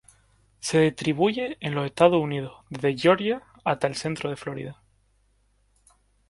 Se 0.61 0.79
distribuye 0.79 1.57
en 1.59 1.75
los 1.75 1.85
Estados 1.85 2.19
Unidos, 2.19 2.55
desde 2.71 2.97
Georgia 2.97 3.43
hasta 3.63 3.85
el 3.85 3.93
centro 3.93 4.31
de 4.31 4.35
Florida. 4.35 4.81